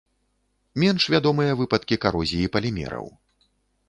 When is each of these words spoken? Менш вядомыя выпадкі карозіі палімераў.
Менш 0.83 1.03
вядомыя 1.13 1.53
выпадкі 1.59 1.95
карозіі 2.05 2.51
палімераў. 2.57 3.05